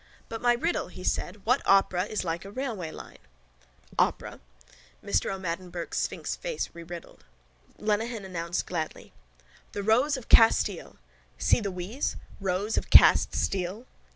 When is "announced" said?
8.25-8.65